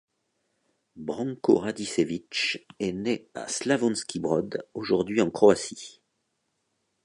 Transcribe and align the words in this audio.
Branko 0.95 1.59
Radičević 1.59 2.57
est 2.79 2.91
né 2.91 3.29
à 3.35 3.47
Slavonski 3.47 4.19
Brod, 4.19 4.67
aujourd'hui 4.73 5.21
en 5.21 5.29
Croatie. 5.29 6.01